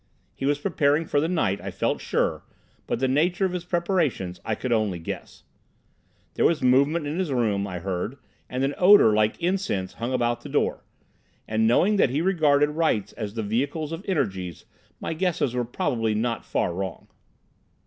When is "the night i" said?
1.21-1.69